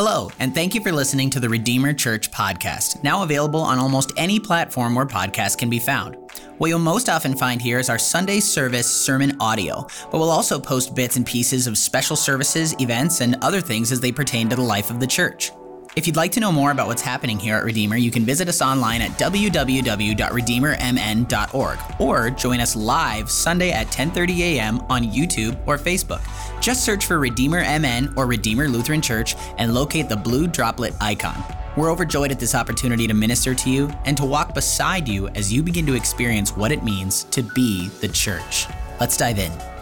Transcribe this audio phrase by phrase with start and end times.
[0.00, 4.12] Hello, and thank you for listening to the Redeemer Church podcast, now available on almost
[4.16, 6.16] any platform where podcasts can be found.
[6.58, 10.60] What you'll most often find here is our Sunday service sermon audio, but we'll also
[10.60, 14.54] post bits and pieces of special services, events, and other things as they pertain to
[14.54, 15.50] the life of the church.
[15.98, 18.46] If you'd like to know more about what's happening here at Redeemer, you can visit
[18.46, 24.78] us online at www.redeemermn.org or join us live Sunday at 10:30 a.m.
[24.88, 26.20] on YouTube or Facebook.
[26.60, 31.42] Just search for Redeemer MN or Redeemer Lutheran Church and locate the blue droplet icon.
[31.76, 35.52] We're overjoyed at this opportunity to minister to you and to walk beside you as
[35.52, 38.68] you begin to experience what it means to be the church.
[39.00, 39.77] Let's dive in.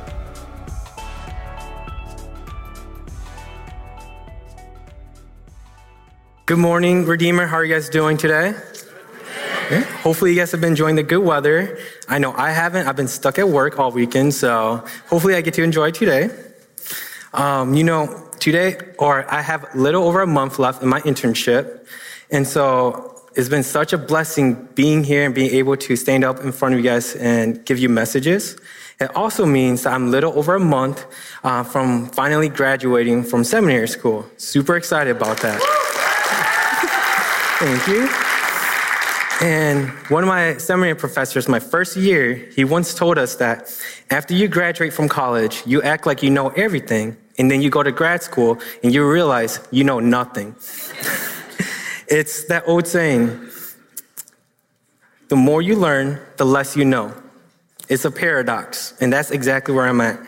[6.46, 7.48] Good morning, Redeemer.
[7.48, 8.54] How are you guys doing today?
[9.68, 9.80] Yeah.
[10.04, 11.76] Hopefully, you guys have been enjoying the good weather.
[12.08, 12.86] I know I haven't.
[12.86, 16.30] I've been stuck at work all weekend, so hopefully, I get to enjoy today.
[17.34, 21.84] Um, you know, today, or I have little over a month left in my internship,
[22.30, 26.38] and so it's been such a blessing being here and being able to stand up
[26.38, 28.56] in front of you guys and give you messages.
[29.00, 31.06] It also means that I'm little over a month
[31.42, 34.24] uh, from finally graduating from seminary school.
[34.36, 35.75] Super excited about that.
[37.58, 38.08] Thank you.
[39.40, 43.74] And one of my seminary professors, my first year, he once told us that
[44.10, 47.82] after you graduate from college, you act like you know everything, and then you go
[47.82, 50.54] to grad school and you realize you know nothing.
[52.08, 53.48] it's that old saying
[55.28, 57.12] the more you learn, the less you know.
[57.88, 60.20] It's a paradox, and that's exactly where I'm at.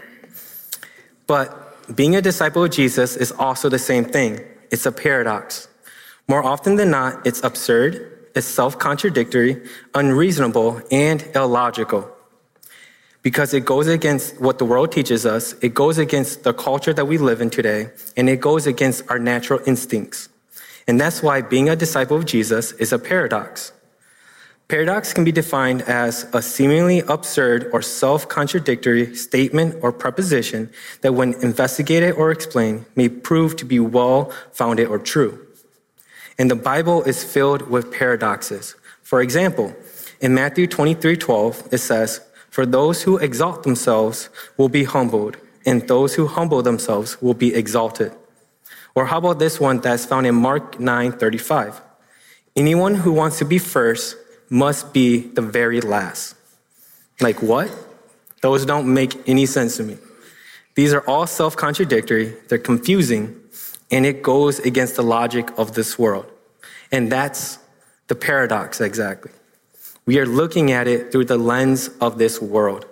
[1.26, 4.40] But being a disciple of Jesus is also the same thing
[4.70, 5.67] it's a paradox.
[6.28, 9.62] More often than not, it's absurd, it's self contradictory,
[9.94, 12.10] unreasonable, and illogical.
[13.22, 17.06] Because it goes against what the world teaches us, it goes against the culture that
[17.06, 20.28] we live in today, and it goes against our natural instincts.
[20.86, 23.72] And that's why being a disciple of Jesus is a paradox.
[24.68, 31.14] Paradox can be defined as a seemingly absurd or self contradictory statement or proposition that,
[31.14, 35.47] when investigated or explained, may prove to be well founded or true.
[36.38, 38.76] And the Bible is filled with paradoxes.
[39.02, 39.74] For example,
[40.20, 45.86] in Matthew 23 12, it says, For those who exalt themselves will be humbled, and
[45.88, 48.12] those who humble themselves will be exalted.
[48.94, 51.80] Or how about this one that's found in Mark 9 35?
[52.56, 54.16] Anyone who wants to be first
[54.50, 56.34] must be the very last.
[57.20, 57.70] Like what?
[58.42, 59.98] Those don't make any sense to me.
[60.74, 63.37] These are all self contradictory, they're confusing,
[63.90, 66.30] and it goes against the logic of this world.
[66.92, 67.58] And that's
[68.08, 69.32] the paradox exactly.
[70.06, 72.86] We are looking at it through the lens of this world.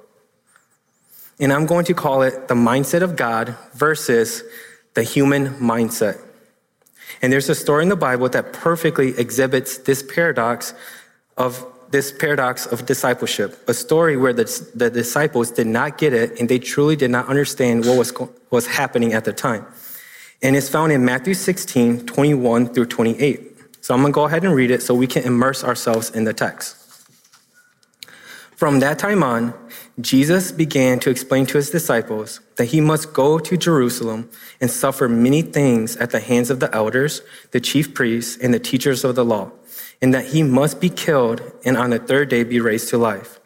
[1.38, 4.42] And I'm going to call it the mindset of God versus
[4.94, 6.20] the human mindset.
[7.22, 10.74] And there's a story in the Bible that perfectly exhibits this paradox
[11.36, 16.38] of this paradox of discipleship, a story where the, the disciples did not get it
[16.40, 18.12] and they truly did not understand what was,
[18.50, 19.64] was happening at the time.
[20.42, 23.52] And it's found in Matthew 16, 21 through 28.
[23.80, 26.24] So I'm going to go ahead and read it so we can immerse ourselves in
[26.24, 26.86] the text.
[28.56, 29.52] From that time on,
[30.00, 34.30] Jesus began to explain to his disciples that he must go to Jerusalem
[34.60, 37.20] and suffer many things at the hands of the elders,
[37.50, 39.52] the chief priests, and the teachers of the law,
[40.00, 43.40] and that he must be killed and on the third day be raised to life.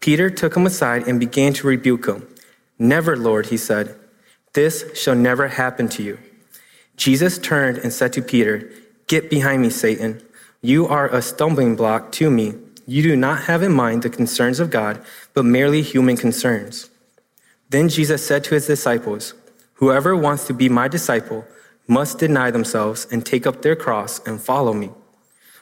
[0.00, 2.26] Peter took him aside and began to rebuke him.
[2.78, 3.97] Never, Lord, he said.
[4.58, 6.18] This shall never happen to you.
[6.96, 8.68] Jesus turned and said to Peter,
[9.06, 10.20] Get behind me, Satan.
[10.60, 12.54] You are a stumbling block to me.
[12.84, 15.00] You do not have in mind the concerns of God,
[15.32, 16.90] but merely human concerns.
[17.70, 19.32] Then Jesus said to his disciples,
[19.74, 21.46] Whoever wants to be my disciple
[21.86, 24.90] must deny themselves and take up their cross and follow me.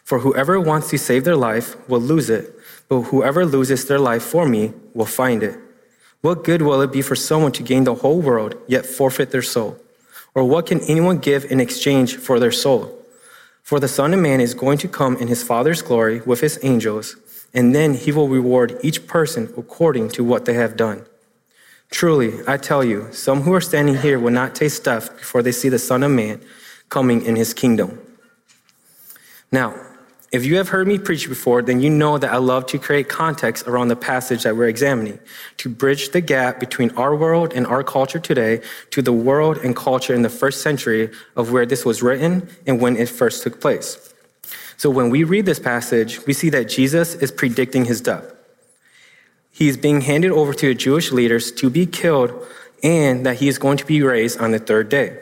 [0.04, 2.58] For whoever wants to save their life will lose it,
[2.88, 5.60] but whoever loses their life for me will find it.
[6.26, 9.42] What good will it be for someone to gain the whole world yet forfeit their
[9.42, 9.78] soul?
[10.34, 13.00] Or what can anyone give in exchange for their soul?
[13.62, 16.58] For the Son of Man is going to come in his Father's glory with his
[16.64, 17.14] angels,
[17.54, 21.06] and then he will reward each person according to what they have done.
[21.92, 25.52] Truly, I tell you, some who are standing here will not taste death before they
[25.52, 26.40] see the Son of Man
[26.88, 28.00] coming in his kingdom.
[29.52, 29.76] Now,
[30.32, 33.08] if you have heard me preach before, then you know that I love to create
[33.08, 35.20] context around the passage that we're examining
[35.58, 39.76] to bridge the gap between our world and our culture today to the world and
[39.76, 43.60] culture in the first century of where this was written and when it first took
[43.60, 44.12] place.
[44.76, 48.32] So when we read this passage, we see that Jesus is predicting his death.
[49.52, 52.46] He is being handed over to the Jewish leaders to be killed
[52.82, 55.18] and that he is going to be raised on the third day.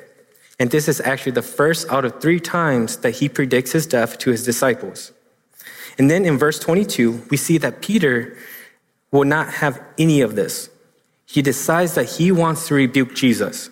[0.58, 4.18] And this is actually the first out of three times that he predicts his death
[4.18, 5.12] to his disciples.
[5.98, 8.36] And then in verse 22, we see that Peter
[9.10, 10.70] will not have any of this.
[11.26, 13.70] He decides that he wants to rebuke Jesus.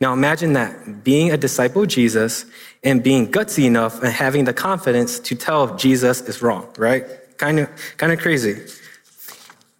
[0.00, 2.44] Now imagine that being a disciple of Jesus
[2.82, 7.06] and being gutsy enough and having the confidence to tell Jesus is wrong, right?
[7.38, 8.60] Kind of, kind of crazy.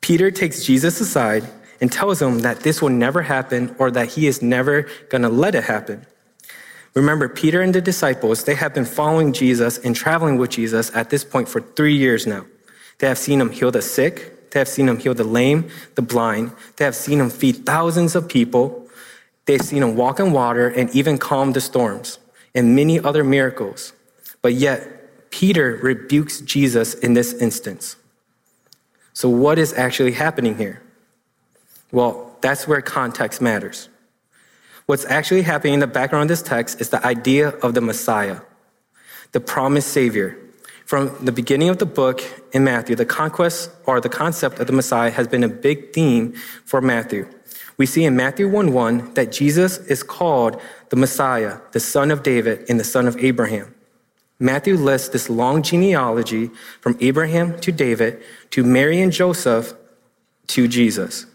[0.00, 1.48] Peter takes Jesus aside
[1.80, 5.28] and tells him that this will never happen or that he is never going to
[5.28, 6.06] let it happen.
[6.94, 11.10] Remember, Peter and the disciples, they have been following Jesus and traveling with Jesus at
[11.10, 12.44] this point for three years now.
[12.98, 14.50] They have seen him heal the sick.
[14.50, 16.52] They have seen him heal the lame, the blind.
[16.76, 18.86] They have seen him feed thousands of people.
[19.46, 22.18] They've seen him walk on water and even calm the storms
[22.54, 23.94] and many other miracles.
[24.42, 27.96] But yet, Peter rebukes Jesus in this instance.
[29.14, 30.82] So, what is actually happening here?
[31.90, 33.88] Well, that's where context matters.
[34.86, 38.40] What's actually happening in the background of this text is the idea of the Messiah,
[39.32, 40.36] the promised Savior.
[40.84, 44.72] From the beginning of the book in Matthew, the conquest or the concept of the
[44.72, 46.32] Messiah has been a big theme
[46.64, 47.28] for Matthew.
[47.78, 52.22] We see in Matthew 1 1 that Jesus is called the Messiah, the son of
[52.22, 53.74] David, and the son of Abraham.
[54.38, 56.50] Matthew lists this long genealogy
[56.80, 58.20] from Abraham to David
[58.50, 59.74] to Mary and Joseph
[60.48, 61.26] to Jesus.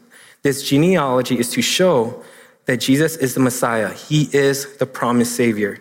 [0.44, 2.24] This genealogy is to show
[2.68, 3.94] that Jesus is the Messiah.
[3.94, 5.80] He is the promised Savior.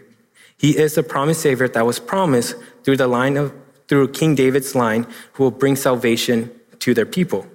[0.57, 3.53] He is the promised Savior that was promised through the line of
[3.89, 6.51] through King David's line, who will bring salvation
[6.81, 7.47] to their people.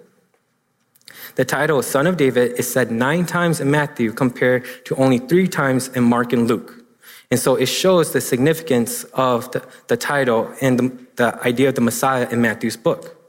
[1.36, 5.48] The title Son of David is said nine times in Matthew compared to only three
[5.48, 6.86] times in Mark and Luke.
[7.30, 11.76] And so it shows the significance of the, the title and the, the idea of
[11.76, 13.21] the Messiah in Matthew's book.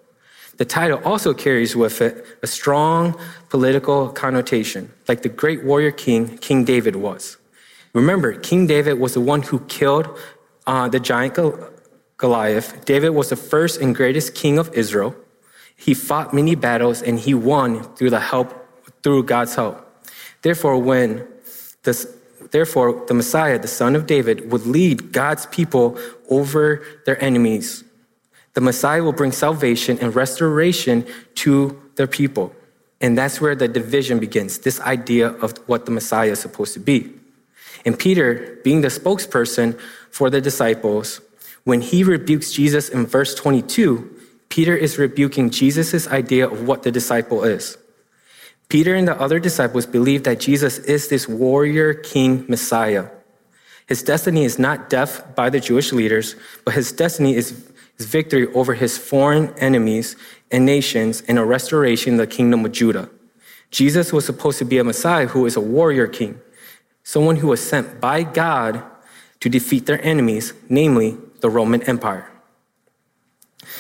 [0.59, 3.19] The title also carries with it a strong
[3.49, 7.39] political connotation, like the great warrior king, King David was.
[7.95, 10.09] Remember, King David was the one who killed
[10.67, 11.39] uh, the giant
[12.17, 12.85] Goliath.
[12.85, 15.15] David was the first and greatest king of Israel.
[15.77, 18.55] He fought many battles and he won through the help,
[19.03, 19.89] through God's help.
[20.43, 21.27] Therefore, when
[22.51, 25.99] therefore the Messiah, the son of David, would lead God's people
[26.31, 27.85] over their enemies
[28.55, 31.07] the Messiah will bring salvation and restoration
[31.37, 32.55] to their people.
[33.01, 36.81] And that's where the division begins this idea of what the Messiah is supposed to
[36.81, 37.13] be.
[37.85, 39.79] And Peter, being the spokesperson
[40.11, 41.21] for the disciples,
[41.65, 44.09] when he rebukes Jesus in verse 22,
[44.49, 47.79] Peter is rebuking Jesus' idea of what the disciple is.
[48.69, 53.09] Peter and the other disciples believe that Jesus is this warrior king Messiah.
[53.87, 57.53] His destiny is not death by the Jewish leaders, but his destiny is
[58.07, 60.17] victory over his foreign enemies
[60.51, 63.09] and nations, and a restoration of the kingdom of Judah.
[63.71, 66.39] Jesus was supposed to be a Messiah who is a warrior king,
[67.03, 68.83] someone who was sent by God
[69.41, 72.31] to defeat their enemies, namely the Roman Empire.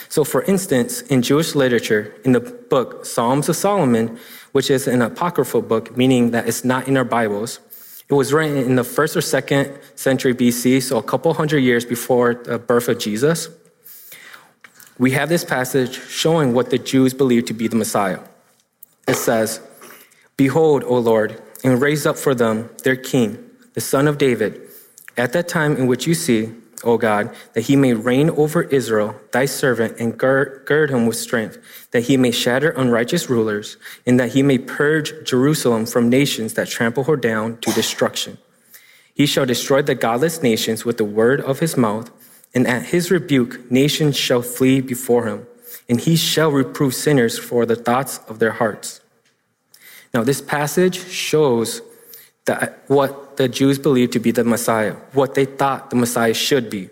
[0.09, 4.19] So, for instance, in Jewish literature, in the book Psalms of Solomon,
[4.53, 7.61] which is an apocryphal book, meaning that it's not in our Bibles,
[8.09, 11.85] it was written in the first or second century BC, so a couple hundred years
[11.85, 13.49] before the birth of Jesus
[14.99, 18.21] we have this passage showing what the Jews believed to be the Messiah.
[19.09, 19.61] It says,
[20.37, 24.61] Behold, O Lord, and raise up for them their king, the son of David,
[25.17, 26.53] at that time in which you see,
[26.85, 31.17] O God, that he may reign over Israel, thy servant, and gird, gird him with
[31.17, 31.59] strength,
[31.93, 36.69] that he may shatter unrighteous rulers, and that he may purge Jerusalem from nations that
[36.69, 38.39] trample her down to destruction.
[39.15, 42.11] He shall destroy the godless nations with the word of his mouth
[42.55, 45.47] and at his rebuke, nations shall flee before him,
[45.89, 49.01] and he shall reprove sinners for the thoughts of their hearts.
[50.13, 51.81] Now, this passage shows
[52.45, 56.69] that what the Jews believed to be the Messiah, what they thought the Messiah should
[56.69, 56.91] be.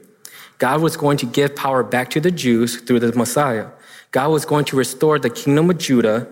[0.58, 3.66] God was going to give power back to the Jews through the Messiah.
[4.10, 6.28] God was going to restore the kingdom of Judah,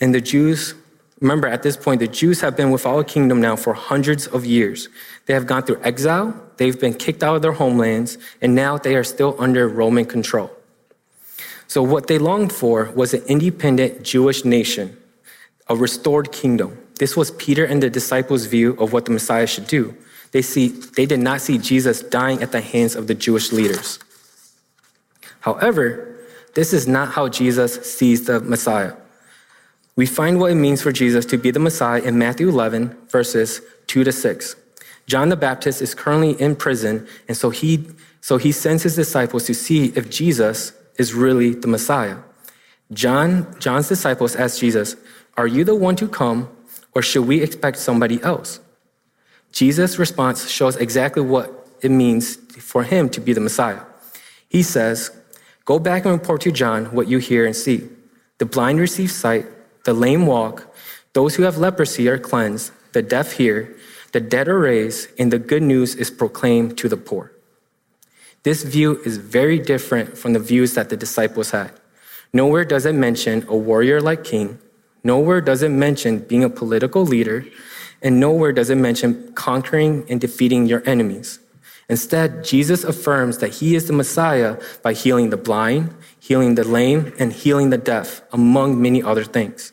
[0.00, 0.74] and the Jews
[1.20, 4.44] Remember, at this point, the Jews have been without a kingdom now for hundreds of
[4.44, 4.88] years.
[5.24, 8.94] They have gone through exile, they've been kicked out of their homelands, and now they
[8.94, 10.50] are still under Roman control.
[11.68, 14.96] So, what they longed for was an independent Jewish nation,
[15.68, 16.78] a restored kingdom.
[16.98, 19.96] This was Peter and the disciples' view of what the Messiah should do.
[20.32, 23.98] They, see, they did not see Jesus dying at the hands of the Jewish leaders.
[25.40, 26.14] However,
[26.54, 28.94] this is not how Jesus sees the Messiah.
[29.96, 33.62] We find what it means for Jesus to be the Messiah in Matthew 11, verses
[33.86, 34.56] 2 to 6.
[35.06, 37.88] John the Baptist is currently in prison, and so he,
[38.20, 42.18] so he sends his disciples to see if Jesus is really the Messiah.
[42.92, 44.96] John, John's disciples ask Jesus,
[45.36, 46.50] Are you the one to come,
[46.94, 48.60] or should we expect somebody else?
[49.50, 53.80] Jesus' response shows exactly what it means for him to be the Messiah.
[54.48, 55.10] He says,
[55.64, 57.88] Go back and report to John what you hear and see.
[58.38, 59.46] The blind receive sight,
[59.86, 60.72] the lame walk,
[61.14, 63.74] those who have leprosy are cleansed, the deaf hear,
[64.12, 67.32] the dead are raised, and the good news is proclaimed to the poor.
[68.42, 71.72] This view is very different from the views that the disciples had.
[72.32, 74.58] Nowhere does it mention a warrior like king.
[75.02, 77.44] Nowhere does it mention being a political leader.
[78.02, 81.40] And nowhere does it mention conquering and defeating your enemies.
[81.88, 87.12] Instead, Jesus affirms that he is the Messiah by healing the blind, healing the lame,
[87.18, 89.72] and healing the deaf, among many other things.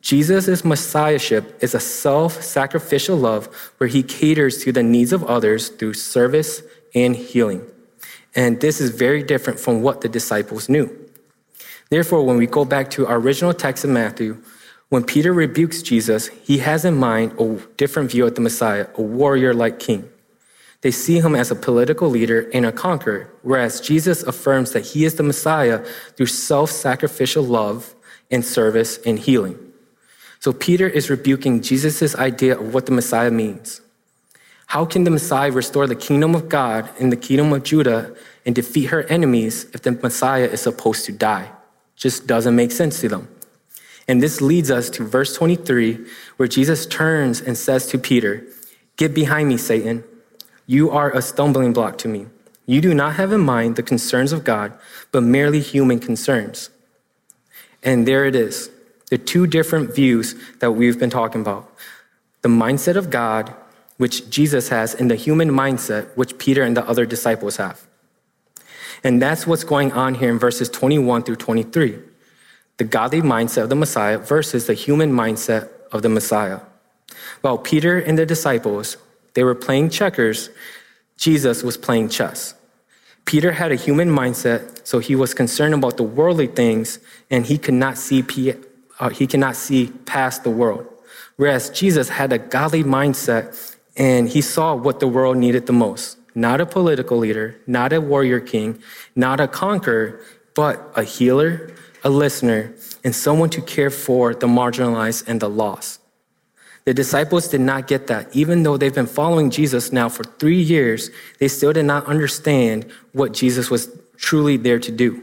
[0.00, 3.46] Jesus' messiahship is a self sacrificial love
[3.78, 6.62] where he caters to the needs of others through service
[6.94, 7.66] and healing.
[8.34, 10.96] And this is very different from what the disciples knew.
[11.90, 14.42] Therefore, when we go back to our original text in Matthew,
[14.88, 19.02] when Peter rebukes Jesus, he has in mind a different view of the Messiah, a
[19.02, 20.08] warrior like king.
[20.82, 25.04] They see him as a political leader and a conqueror, whereas Jesus affirms that he
[25.04, 25.84] is the Messiah
[26.16, 27.94] through self sacrificial love
[28.30, 29.69] and service and healing.
[30.40, 33.82] So Peter is rebuking Jesus' idea of what the Messiah means.
[34.68, 38.16] How can the Messiah restore the kingdom of God and the kingdom of Judah
[38.46, 41.50] and defeat her enemies if the Messiah is supposed to die?
[41.94, 43.28] Just doesn't make sense to them.
[44.08, 46.06] And this leads us to verse 23,
[46.38, 48.46] where Jesus turns and says to Peter,
[48.96, 50.04] Get behind me, Satan.
[50.66, 52.26] You are a stumbling block to me.
[52.64, 54.72] You do not have in mind the concerns of God,
[55.12, 56.70] but merely human concerns.
[57.82, 58.70] And there it is
[59.10, 61.70] the two different views that we've been talking about
[62.42, 63.54] the mindset of God,
[63.98, 67.86] which Jesus has, and the human mindset, which Peter and the other disciples have.
[69.04, 71.98] And that's what's going on here in verses 21 through 23
[72.78, 76.60] the godly mindset of the Messiah versus the human mindset of the Messiah.
[77.42, 78.96] While Peter and the disciples
[79.34, 80.50] they were playing checkers.
[81.16, 82.54] Jesus was playing chess.
[83.24, 86.98] Peter had a human mindset, so he was concerned about the worldly things,
[87.30, 88.22] and he could not see,
[89.00, 90.86] uh, he cannot see past the world.
[91.36, 96.18] Whereas Jesus had a godly mindset, and he saw what the world needed the most.
[96.34, 98.80] Not a political leader, not a warrior king,
[99.16, 100.20] not a conqueror,
[100.54, 101.72] but a healer,
[102.04, 106.00] a listener, and someone to care for the marginalized and the lost.
[106.84, 108.34] The disciples did not get that.
[108.34, 112.86] Even though they've been following Jesus now for three years, they still did not understand
[113.12, 115.22] what Jesus was truly there to do.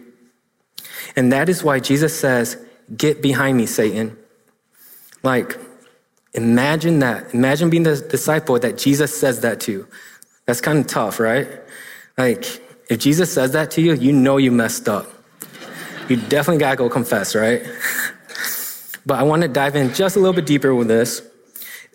[1.15, 2.57] And that is why Jesus says,
[2.95, 4.17] Get behind me, Satan.
[5.23, 5.57] Like,
[6.33, 7.33] imagine that.
[7.33, 9.87] Imagine being the disciple that Jesus says that to.
[10.45, 11.47] That's kind of tough, right?
[12.17, 12.45] Like,
[12.89, 15.11] if Jesus says that to you, you know you messed up.
[16.07, 17.63] You definitely gotta go confess, right?
[19.05, 21.21] but I want to dive in just a little bit deeper with this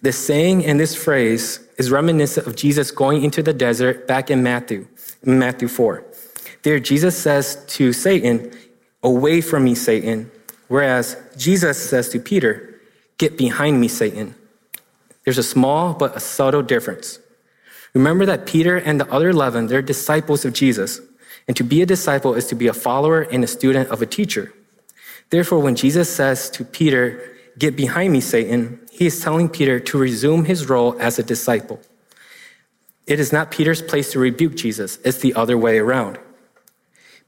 [0.02, 4.42] the saying and this phrase is reminiscent of Jesus going into the desert back in
[4.42, 4.88] Matthew,
[5.25, 6.04] Matthew 4.
[6.64, 8.52] There, Jesus says to Satan,
[9.04, 10.30] Away from me, Satan.
[10.73, 12.81] Whereas Jesus says to Peter,
[13.19, 14.35] Get behind me, Satan.
[15.23, 17.19] There's a small but a subtle difference.
[17.93, 20.99] Remember that Peter and the other 11, they're disciples of Jesus.
[21.47, 24.07] And to be a disciple is to be a follower and a student of a
[24.07, 24.55] teacher.
[25.29, 27.21] Therefore, when Jesus says to Peter,
[27.59, 31.83] Get behind me, Satan, he is telling Peter to resume his role as a disciple.
[33.07, 36.19] It is not Peter's place to rebuke Jesus, it's the other way around.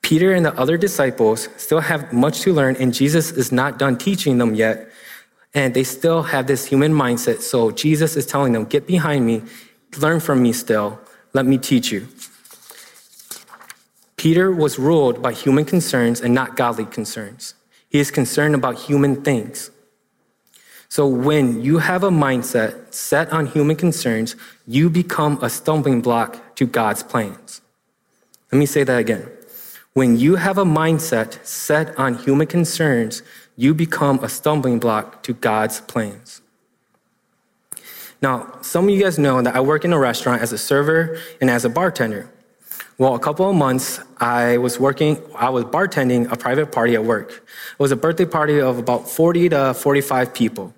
[0.05, 3.97] Peter and the other disciples still have much to learn, and Jesus is not done
[3.97, 4.91] teaching them yet.
[5.55, 7.41] And they still have this human mindset.
[7.41, 9.43] So Jesus is telling them, Get behind me,
[9.97, 11.01] learn from me still,
[11.33, 12.07] let me teach you.
[14.19, 17.55] Peter was ruled by human concerns and not godly concerns.
[17.89, 19.71] He is concerned about human things.
[20.91, 26.57] So when you have a mindset set on human concerns, you become a stumbling block
[26.57, 27.63] to God's plans.
[28.53, 29.34] Let me say that again.
[29.95, 33.23] When you have a mindset set on human concerns,
[33.55, 36.43] you become a stumbling block to God's plans.
[38.21, 41.21] Now, some of you guys know that I work in a restaurant as a server
[41.41, 42.29] and as a bartender.
[42.99, 47.05] Well, a couple of months, I was working, I was bartending a private party at
[47.05, 47.31] work.
[47.31, 50.75] It was a birthday party of about 40 to 45 people.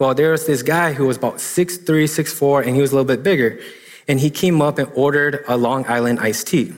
[0.00, 3.06] Well, there was this guy who was about 6'3, 6'4, and he was a little
[3.06, 3.60] bit bigger.
[4.08, 6.72] And he came up and ordered a Long Island iced tea.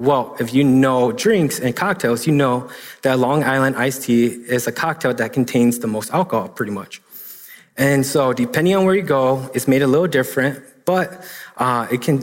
[0.00, 2.70] Well, if you know drinks and cocktails, you know
[3.02, 7.02] that Long Island iced tea is a cocktail that contains the most alcohol, pretty much.
[7.76, 11.22] And so, depending on where you go, it's made a little different, but
[11.58, 12.18] uh, it can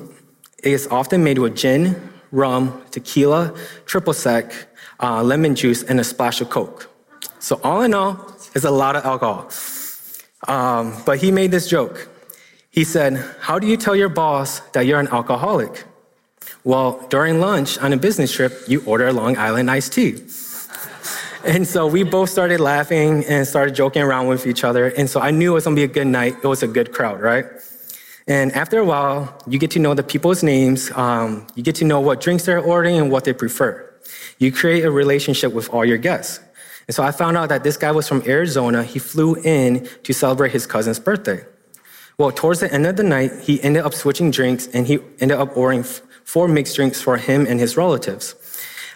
[0.63, 1.95] it is often made with gin,
[2.31, 3.53] rum, tequila,
[3.85, 4.51] triple sec,
[4.99, 6.89] uh, lemon juice, and a splash of Coke.
[7.37, 9.51] So all in all, it's a lot of alcohol.
[10.47, 12.09] Um, but he made this joke.
[12.71, 15.85] He said, How do you tell your boss that you're an alcoholic?
[16.67, 20.15] Well, during lunch on a business trip, you order a Long Island iced tea.
[21.45, 24.87] And so we both started laughing and started joking around with each other.
[24.87, 26.35] And so I knew it was gonna be a good night.
[26.43, 27.45] It was a good crowd, right?
[28.27, 30.91] And after a while, you get to know the people's names.
[30.91, 33.89] Um, you get to know what drinks they're ordering and what they prefer.
[34.37, 36.41] You create a relationship with all your guests.
[36.85, 38.83] And so I found out that this guy was from Arizona.
[38.83, 41.45] He flew in to celebrate his cousin's birthday.
[42.17, 45.37] Well, towards the end of the night, he ended up switching drinks and he ended
[45.37, 45.85] up ordering
[46.27, 48.35] four mixed drinks for him and his relatives.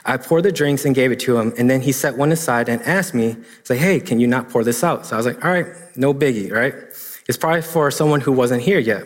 [0.05, 2.67] I poured the drinks and gave it to him, and then he set one aside
[2.67, 5.05] and asked me, "Say, hey, can you not pour this out?
[5.05, 6.73] So I was like, all right, no biggie, right?
[7.29, 9.05] It's probably for someone who wasn't here yet.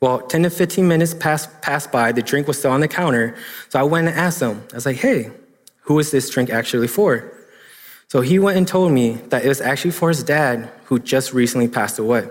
[0.00, 3.34] Well, 10 to 15 minutes passed, passed by, the drink was still on the counter,
[3.68, 5.32] so I went and asked him, I was like, hey,
[5.80, 7.32] who is this drink actually for?
[8.06, 11.32] So he went and told me that it was actually for his dad who just
[11.32, 12.28] recently passed away.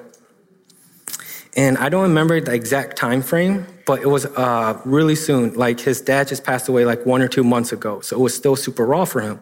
[1.58, 5.54] And I don't remember the exact time frame, but it was uh, really soon.
[5.54, 8.34] Like his dad just passed away like one or two months ago, so it was
[8.34, 9.40] still super raw for him.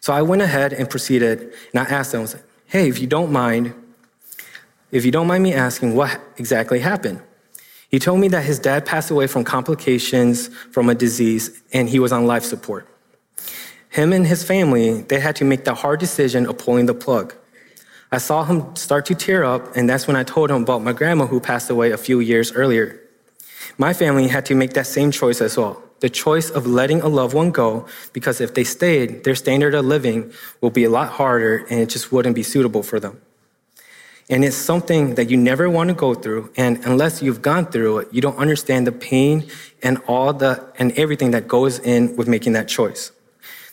[0.00, 2.98] So I went ahead and proceeded, and I asked him, I was like, "Hey, if
[3.00, 3.74] you don't mind,
[4.90, 7.20] if you don't mind me asking, what exactly happened?"
[7.90, 11.98] He told me that his dad passed away from complications from a disease, and he
[11.98, 12.86] was on life support.
[13.88, 17.34] Him and his family, they had to make the hard decision of pulling the plug.
[18.12, 20.92] I saw him start to tear up, and that's when I told him about my
[20.92, 22.99] grandma who passed away a few years earlier.
[23.78, 27.08] My family had to make that same choice as well the choice of letting a
[27.08, 31.10] loved one go, because if they stayed, their standard of living will be a lot
[31.10, 33.20] harder and it just wouldn't be suitable for them.
[34.28, 36.52] And it's something that you never want to go through.
[36.56, 39.48] And unless you've gone through it, you don't understand the pain
[39.82, 43.12] and all the, and everything that goes in with making that choice.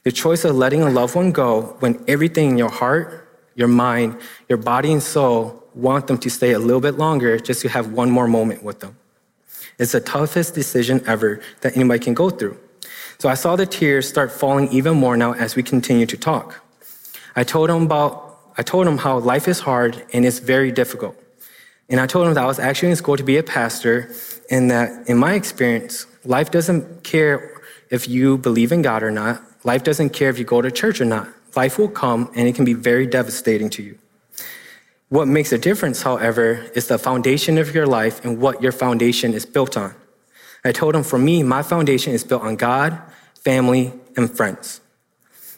[0.03, 4.19] The choice of letting a loved one go when everything in your heart, your mind,
[4.49, 7.91] your body and soul want them to stay a little bit longer just to have
[7.91, 8.97] one more moment with them.
[9.79, 12.57] It's the toughest decision ever that anybody can go through.
[13.19, 16.63] So I saw the tears start falling even more now as we continue to talk.
[17.35, 18.25] I told him about
[18.59, 21.15] I told him how life is hard and it's very difficult.
[21.89, 24.11] And I told him that I was actually in school to be a pastor
[24.49, 29.43] and that in my experience, life doesn't care if you believe in God or not.
[29.63, 31.29] Life doesn't care if you go to church or not.
[31.55, 33.97] Life will come and it can be very devastating to you.
[35.09, 39.33] What makes a difference, however, is the foundation of your life and what your foundation
[39.33, 39.95] is built on.
[40.65, 42.99] I told him, for me, my foundation is built on God,
[43.39, 44.81] family, and friends.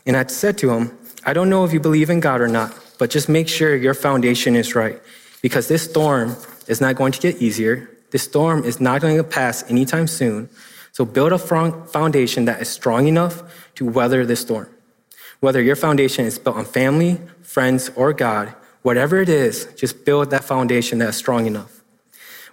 [0.06, 2.76] And I said to him, I don't know if you believe in God or not,
[3.00, 5.02] but just make sure your foundation is right
[5.42, 6.36] because this storm
[6.68, 7.90] is not going to get easier.
[8.12, 10.50] This storm is not going to pass anytime soon.
[10.92, 13.42] So build a foundation that is strong enough
[13.76, 14.70] to weather this storm.
[15.40, 20.32] Whether your foundation is built on family, friends, or God, whatever it is, just build
[20.32, 21.82] that foundation that is strong enough.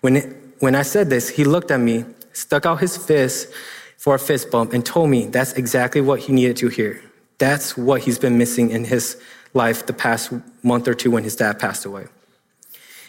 [0.00, 3.52] When, it, when I said this, he looked at me, stuck out his fist
[3.96, 7.02] for a fist bump, and told me that's exactly what he needed to hear.
[7.38, 9.20] That's what he's been missing in his
[9.54, 12.06] life the past month or two when his dad passed away.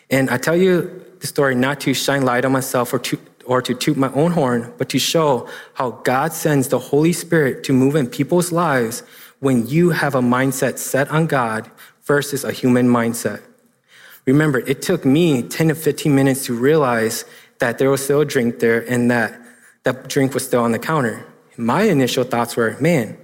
[0.10, 3.62] And I tell you the story not to shine light on myself or to, or
[3.62, 7.74] to toot my own horn, but to show how God sends the Holy Spirit to
[7.74, 9.04] move in people's lives
[9.40, 11.70] when you have a mindset set on God
[12.08, 13.42] versus a human mindset.
[14.26, 17.26] Remember, it took me 10 to 15 minutes to realize
[17.60, 19.40] that there was still a drink there and that
[19.84, 21.26] that drink was still on the counter.
[21.56, 23.18] My initial thoughts were, man,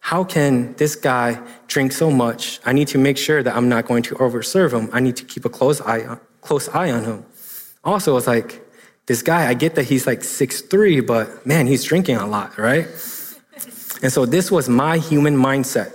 [0.00, 2.60] how can this guy drink so much?
[2.64, 4.90] I need to make sure that I'm not going to overserve him.
[4.92, 7.24] I need to keep a close eye on, close eye on him.
[7.84, 8.62] Also, it's like,
[9.06, 12.58] this guy, I get that he's like six three, but man, he's drinking a lot,
[12.58, 12.86] right?
[14.02, 15.92] And so this was my human mindset.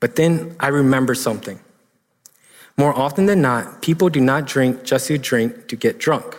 [0.00, 1.60] But then I remember something.
[2.76, 6.36] More often than not, people do not drink just to drink to get drunk.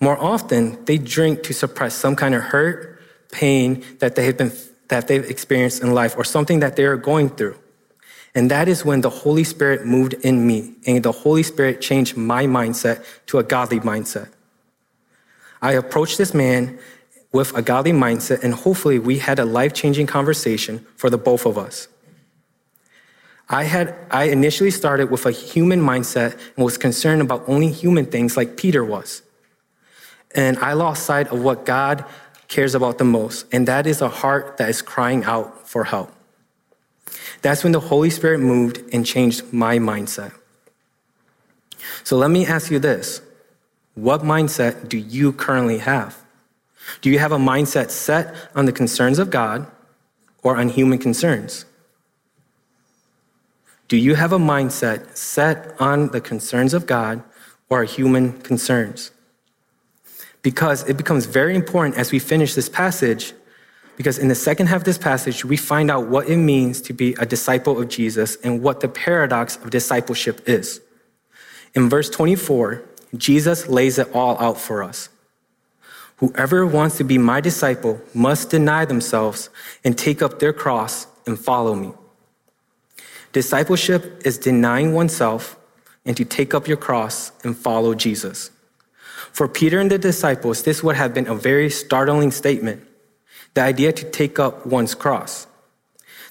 [0.00, 3.00] More often, they drink to suppress some kind of hurt,
[3.30, 4.52] pain that they have been
[4.88, 7.56] that they've experienced in life or something that they are going through.
[8.34, 12.16] And that is when the Holy Spirit moved in me and the Holy Spirit changed
[12.16, 14.28] my mindset to a godly mindset.
[15.62, 16.78] I approached this man
[17.32, 21.46] with a godly mindset, and hopefully, we had a life changing conversation for the both
[21.46, 21.88] of us.
[23.48, 28.06] I, had, I initially started with a human mindset and was concerned about only human
[28.06, 29.22] things like Peter was.
[30.34, 32.04] And I lost sight of what God
[32.48, 36.12] cares about the most, and that is a heart that is crying out for help.
[37.42, 40.32] That's when the Holy Spirit moved and changed my mindset.
[42.02, 43.20] So let me ask you this
[43.94, 46.18] What mindset do you currently have?
[47.00, 49.66] Do you have a mindset set on the concerns of God
[50.42, 51.64] or on human concerns?
[53.94, 57.22] Do you have a mindset set on the concerns of God
[57.68, 59.12] or human concerns.
[60.42, 63.34] Because it becomes very important as we finish this passage,
[63.96, 66.92] because in the second half of this passage, we find out what it means to
[66.92, 70.80] be a disciple of Jesus and what the paradox of discipleship is.
[71.76, 72.82] In verse 24,
[73.16, 75.08] Jesus lays it all out for us.
[76.16, 79.50] Whoever wants to be my disciple must deny themselves
[79.84, 81.92] and take up their cross and follow me.
[83.34, 85.58] Discipleship is denying oneself
[86.06, 88.52] and to take up your cross and follow Jesus.
[89.32, 92.86] For Peter and the disciples, this would have been a very startling statement
[93.54, 95.46] the idea to take up one's cross.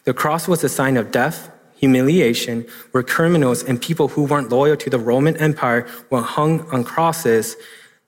[0.06, 4.76] The cross was a sign of death, humiliation, where criminals and people who weren't loyal
[4.78, 7.56] to the Roman Empire were hung on crosses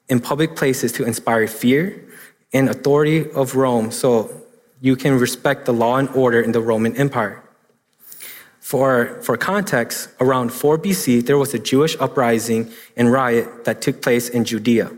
[0.10, 2.02] in public places to inspire fear
[2.54, 4.42] and authority of Rome so
[4.82, 7.45] you can respect the law and order in the Roman Empire.
[8.66, 14.02] For, for context, around 4 BC, there was a Jewish uprising and riot that took
[14.02, 14.90] place in Judea.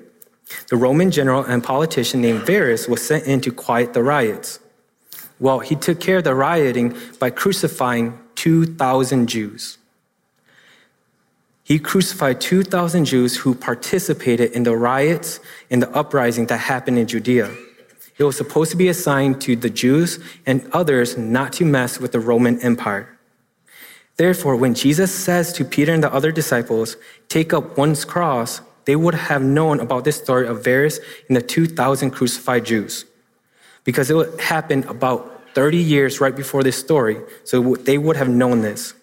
[0.69, 4.59] The Roman general and politician named Varus was sent in to quiet the riots.
[5.41, 9.77] Well, he took care of the rioting by crucifying 2,000 Jews.
[11.65, 17.05] He crucified 2,000 Jews who participated in the riots and the uprising that happened in
[17.05, 17.53] Judea.
[18.17, 21.99] It was supposed to be a sign to the Jews and others not to mess
[21.99, 23.16] with the Roman Empire.
[24.17, 26.97] Therefore, when Jesus says to Peter and the other disciples,
[27.29, 31.41] take up one's cross, they would have known about this story of Varus and the
[31.41, 33.05] 2,000 crucified Jews.
[33.83, 38.61] Because it happened about 30 years right before this story, so they would have known
[38.61, 38.93] this.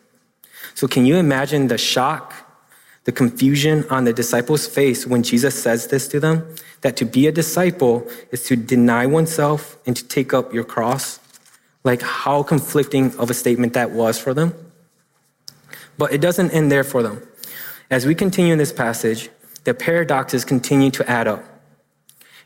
[0.74, 2.35] So, can you imagine the shock,
[3.05, 6.55] the confusion on the disciples' face when Jesus says this to them?
[6.81, 11.20] That to be a disciple is to deny oneself and to take up your cross?
[11.85, 14.55] Like, how conflicting of a statement that was for them?
[15.98, 17.22] But it doesn't end there for them.
[17.90, 19.30] As we continue in this passage,
[19.64, 21.44] the paradoxes continue to add up.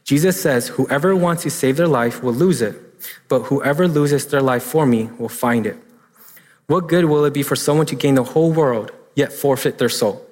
[0.04, 2.76] Jesus says, Whoever wants to save their life will lose it,
[3.28, 5.76] but whoever loses their life for me will find it.
[6.66, 9.88] What good will it be for someone to gain the whole world, yet forfeit their
[9.88, 10.24] soul?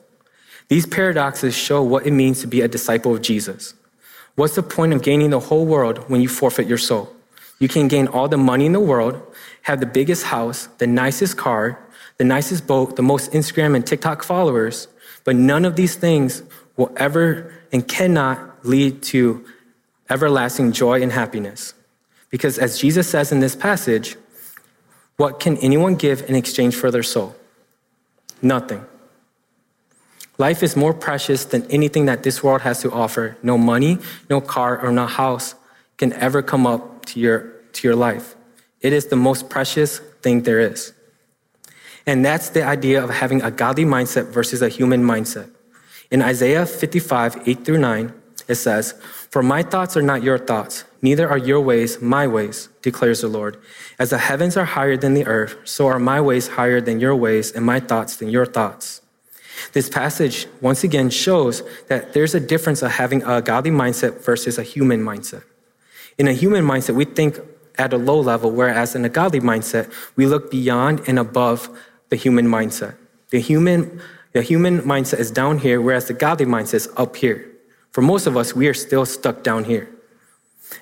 [0.68, 3.74] These paradoxes show what it means to be a disciple of Jesus.
[4.34, 7.14] What's the point of gaining the whole world when you forfeit your soul?
[7.58, 9.20] You can gain all the money in the world,
[9.62, 11.82] have the biggest house, the nicest car,
[12.18, 14.88] the nicest boat, the most Instagram and TikTok followers,
[15.24, 16.42] but none of these things
[16.76, 19.44] will ever and cannot lead to
[20.08, 21.74] everlasting joy and happiness.
[22.30, 24.16] Because as Jesus says in this passage,
[25.16, 27.34] what can anyone give in exchange for their soul?
[28.42, 28.84] Nothing.
[30.38, 33.38] Life is more precious than anything that this world has to offer.
[33.42, 33.98] No money,
[34.28, 35.54] no car, or no house
[35.96, 38.36] can ever come up to your, to your life.
[38.82, 40.92] It is the most precious thing there is.
[42.06, 45.50] And that's the idea of having a godly mindset versus a human mindset.
[46.10, 48.12] In Isaiah 55, 8 through 9,
[48.46, 48.92] it says,
[49.30, 53.28] For my thoughts are not your thoughts, neither are your ways my ways, declares the
[53.28, 53.56] Lord.
[53.98, 57.16] As the heavens are higher than the earth, so are my ways higher than your
[57.16, 59.00] ways, and my thoughts than your thoughts.
[59.72, 64.58] This passage once again shows that there's a difference of having a godly mindset versus
[64.58, 65.42] a human mindset.
[66.18, 67.40] In a human mindset, we think
[67.78, 71.68] at a low level, whereas in a godly mindset, we look beyond and above
[72.08, 72.96] the human mindset.
[73.30, 74.00] The human,
[74.32, 77.50] the human mindset is down here, whereas the godly mindset is up here.
[77.90, 79.88] For most of us, we are still stuck down here.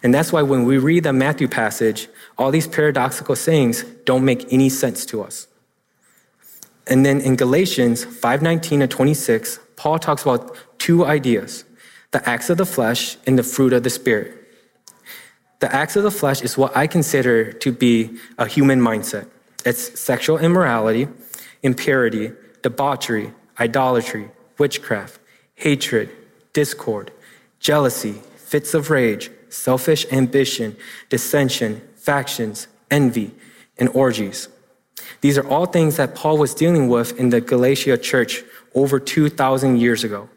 [0.02, 4.52] And that's why when we read the Matthew passage, all these paradoxical sayings don't make
[4.52, 5.46] any sense to us.
[6.86, 11.64] And then in Galatians 5:19 to 26, Paul talks about two ideas:
[12.10, 14.34] the acts of the flesh and the fruit of the spirit.
[15.60, 19.26] The acts of the flesh is what I consider to be a human mindset.
[19.64, 21.08] It's sexual immorality,
[21.62, 25.18] impurity, debauchery, idolatry, witchcraft,
[25.54, 26.10] hatred,
[26.52, 27.10] discord,
[27.60, 30.76] jealousy, fits of rage, selfish ambition,
[31.08, 33.34] dissension, factions, envy,
[33.78, 34.48] and orgies.
[35.20, 38.42] These are all things that Paul was dealing with in the Galatia church
[38.74, 40.28] over 2,000 years ago.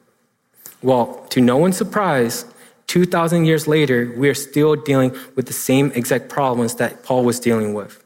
[0.82, 2.46] Well, to no one's surprise,
[2.88, 7.40] 2,000 years later, we are still dealing with the same exact problems that Paul was
[7.40, 8.04] dealing with.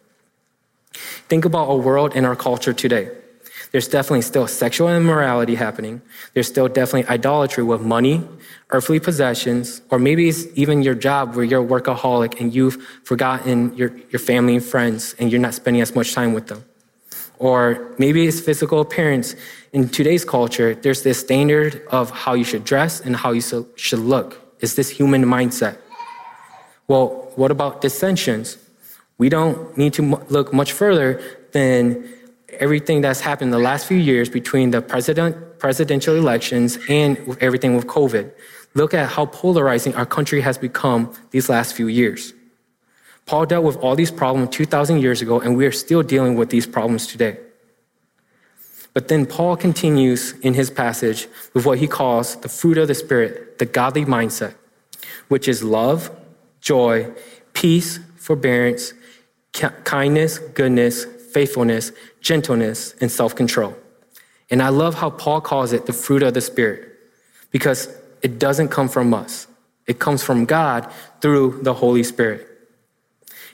[0.94, 3.10] Think about our world and our culture today.
[3.72, 6.02] There's definitely still sexual immorality happening.
[6.34, 8.28] There's still definitely idolatry with money,
[8.72, 13.74] earthly possessions, or maybe it's even your job where you're a workaholic and you've forgotten
[13.78, 16.66] your, your family and friends and you're not spending as much time with them.
[17.40, 19.36] Or maybe it's physical appearance.
[19.72, 23.42] In today's culture, there's this standard of how you should dress and how you
[23.76, 24.38] should look.
[24.60, 25.78] Is this human mindset?
[26.88, 28.58] Well, what about dissensions?
[29.22, 32.12] We don't need to look much further than
[32.54, 37.76] everything that's happened in the last few years between the president, presidential elections and everything
[37.76, 38.32] with COVID.
[38.74, 42.34] Look at how polarizing our country has become these last few years.
[43.28, 46.50] Paul dealt with all these problems 2,000 years ago, and we are still dealing with
[46.50, 47.38] these problems today.
[48.96, 52.96] But then Paul continues in his passage with what he calls the fruit of the
[52.96, 54.56] Spirit, the godly mindset,
[55.28, 56.10] which is love,
[56.60, 57.12] joy,
[57.54, 58.96] peace, forbearance,
[59.54, 63.76] kindness, goodness, faithfulness, gentleness, and self control.
[64.50, 66.90] And I love how Paul calls it the fruit of the Spirit
[67.52, 67.90] because
[68.22, 69.48] it doesn't come from us,
[69.88, 72.48] it comes from God through the Holy Spirit.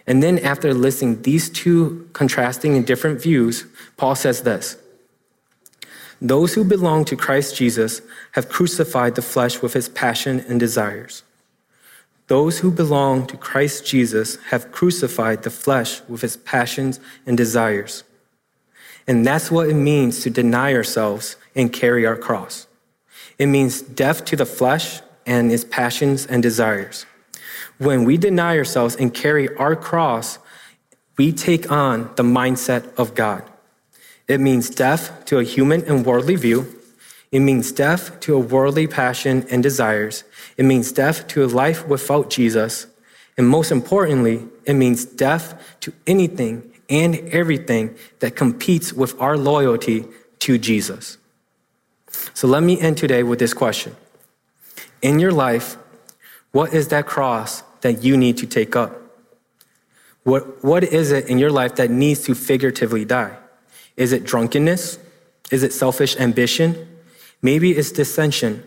[0.05, 3.65] And then, after listing these two contrasting and different views,
[3.97, 4.77] Paul says this
[6.21, 11.23] Those who belong to Christ Jesus have crucified the flesh with its passion and desires.
[12.27, 18.03] Those who belong to Christ Jesus have crucified the flesh with its passions and desires.
[19.07, 22.67] And that's what it means to deny ourselves and carry our cross.
[23.39, 27.05] It means death to the flesh and its passions and desires.
[27.77, 30.39] When we deny ourselves and carry our cross,
[31.17, 33.43] we take on the mindset of God.
[34.27, 36.73] It means death to a human and worldly view.
[37.31, 40.23] It means death to a worldly passion and desires.
[40.55, 42.87] It means death to a life without Jesus.
[43.37, 50.05] And most importantly, it means death to anything and everything that competes with our loyalty
[50.39, 51.17] to Jesus.
[52.33, 53.95] So let me end today with this question.
[55.01, 55.77] In your life,
[56.51, 59.01] what is that cross that you need to take up?
[60.23, 63.37] What, what is it in your life that needs to figuratively die?
[63.95, 64.99] Is it drunkenness?
[65.51, 66.87] Is it selfish ambition?
[67.41, 68.63] Maybe it's dissension.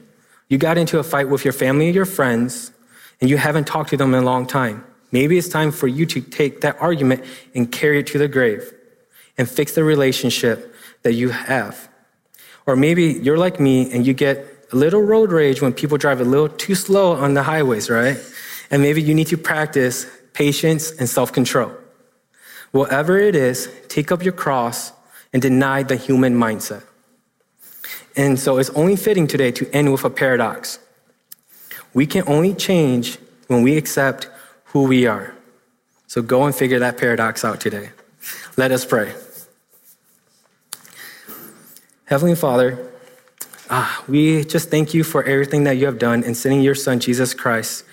[0.49, 2.73] You got into a fight with your family or your friends,
[3.21, 4.85] and you haven't talked to them in a long time.
[5.13, 8.73] Maybe it's time for you to take that argument and carry it to the grave
[9.37, 11.89] and fix the relationship that you have.
[12.67, 16.21] Or maybe you're like me and you get a little road rage when people drive
[16.21, 18.19] a little too slow on the highways, right?
[18.71, 21.73] And maybe you need to practice patience and self control.
[22.71, 24.93] Whatever it is, take up your cross
[25.33, 26.85] and deny the human mindset.
[28.21, 30.79] And so it's only fitting today to end with a paradox.
[31.95, 34.29] We can only change when we accept
[34.65, 35.35] who we are.
[36.07, 37.93] So go and figure that paradox out today.
[38.59, 39.15] Let us pray.
[42.05, 42.91] Heavenly Father,
[43.71, 47.01] ah, we just thank you for everything that you have done in sending your Son,
[47.01, 47.87] Jesus Christ,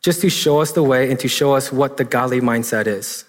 [0.00, 3.26] just to show us the way and to show us what the godly mindset is.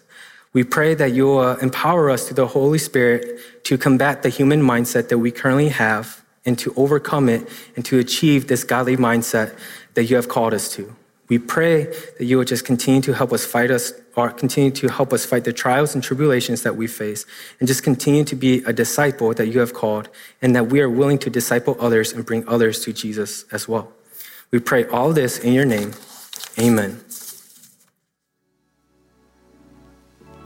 [0.53, 4.61] We pray that you will empower us through the Holy Spirit to combat the human
[4.61, 9.57] mindset that we currently have and to overcome it and to achieve this godly mindset
[9.93, 10.95] that you have called us to.
[11.29, 11.85] We pray
[12.17, 15.25] that you will just continue to help us fight us or continue to help us
[15.25, 17.25] fight the trials and tribulations that we face
[17.59, 20.09] and just continue to be a disciple that you have called
[20.41, 23.93] and that we are willing to disciple others and bring others to Jesus as well.
[24.51, 25.93] We pray all this in your name.
[26.57, 26.99] Amen.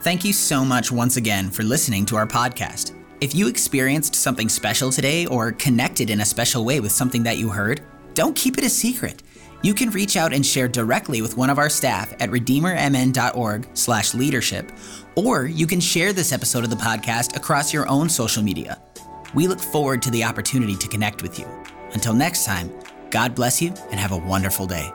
[0.00, 3.03] Thank you so much once again for listening to our podcast.
[3.24, 7.38] If you experienced something special today or connected in a special way with something that
[7.38, 7.80] you heard,
[8.12, 9.22] don't keep it a secret.
[9.62, 14.72] You can reach out and share directly with one of our staff at redeemermn.org/leadership,
[15.16, 18.78] or you can share this episode of the podcast across your own social media.
[19.32, 21.46] We look forward to the opportunity to connect with you.
[21.94, 22.70] Until next time,
[23.10, 24.92] God bless you and have a wonderful day.